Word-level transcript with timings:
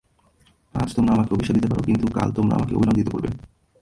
আজ 0.73 0.89
তোমরা 0.95 1.11
আমাকে 1.13 1.31
অভিশাপ 1.35 1.55
দিতে 1.55 1.67
পার, 1.67 1.79
কিন্তু 1.87 2.05
কাল 2.07 2.29
তোমরা 2.31 2.53
আমাকে 2.55 2.73
অভিনন্দিত 2.75 3.07
করিবে। 3.09 3.29